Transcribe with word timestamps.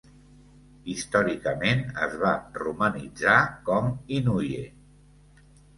Històricament, 0.93 1.85
es 2.07 2.17
va 2.25 2.33
romanitzar 2.63 3.39
com 3.71 3.95
"Inouye". 4.19 4.69